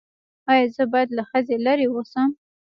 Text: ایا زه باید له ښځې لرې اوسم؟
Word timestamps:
ایا 0.51 0.65
زه 0.75 0.83
باید 0.91 1.09
له 1.17 1.23
ښځې 1.29 1.55
لرې 1.65 1.87
اوسم؟ 1.89 2.29